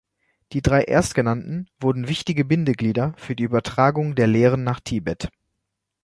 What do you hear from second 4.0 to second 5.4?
der Lehren nach Tibet.